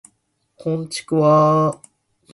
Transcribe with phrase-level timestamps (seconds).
[0.57, 1.79] こんちくわ